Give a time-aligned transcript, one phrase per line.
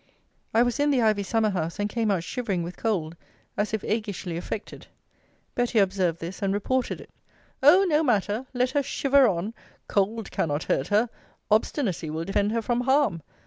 [0.51, 3.15] I was in the ivy summer house, and came out shivering with cold,
[3.55, 4.87] as if aguishly affected.
[5.53, 7.11] Betty observed this, and reported it.
[7.61, 8.47] 'O no matter!
[8.51, 9.53] Let her shiver on!
[9.87, 11.07] Cold cannot hurt her.
[11.51, 13.21] Obstinacy will defend her from harm.